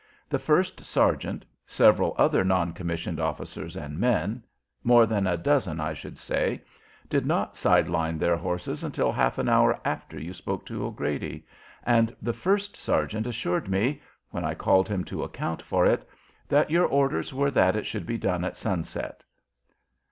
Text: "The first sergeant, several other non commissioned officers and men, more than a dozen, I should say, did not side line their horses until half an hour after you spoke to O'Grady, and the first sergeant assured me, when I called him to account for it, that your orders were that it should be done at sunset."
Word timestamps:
"The 0.27 0.39
first 0.39 0.79
sergeant, 0.83 1.45
several 1.67 2.15
other 2.17 2.43
non 2.43 2.73
commissioned 2.73 3.19
officers 3.19 3.75
and 3.75 3.99
men, 3.99 4.43
more 4.83 5.05
than 5.05 5.27
a 5.27 5.37
dozen, 5.37 5.79
I 5.79 5.93
should 5.93 6.17
say, 6.17 6.63
did 7.07 7.23
not 7.23 7.55
side 7.55 7.87
line 7.87 8.17
their 8.17 8.35
horses 8.35 8.83
until 8.83 9.11
half 9.11 9.37
an 9.37 9.47
hour 9.47 9.79
after 9.85 10.19
you 10.19 10.33
spoke 10.33 10.65
to 10.65 10.85
O'Grady, 10.87 11.45
and 11.85 12.15
the 12.19 12.33
first 12.33 12.75
sergeant 12.75 13.27
assured 13.27 13.69
me, 13.69 14.01
when 14.31 14.43
I 14.43 14.55
called 14.55 14.89
him 14.89 15.03
to 15.03 15.21
account 15.21 15.61
for 15.61 15.85
it, 15.85 16.09
that 16.49 16.71
your 16.71 16.87
orders 16.87 17.31
were 17.31 17.51
that 17.51 17.75
it 17.75 17.85
should 17.85 18.07
be 18.07 18.17
done 18.17 18.43
at 18.43 18.55
sunset." 18.55 19.23